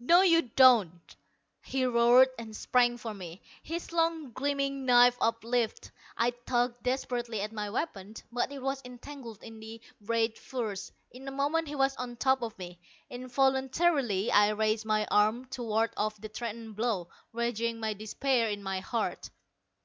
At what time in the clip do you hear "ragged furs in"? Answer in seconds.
10.00-11.28